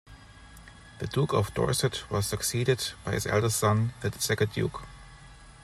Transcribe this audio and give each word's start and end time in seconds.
The 0.97 1.05
Duke 1.05 1.31
of 1.31 1.53
Dorset 1.53 2.09
was 2.09 2.25
succeeded 2.25 2.83
by 3.05 3.11
his 3.11 3.27
eldest 3.27 3.59
son, 3.59 3.93
the 4.01 4.11
second 4.13 4.51
Duke. 4.51 4.83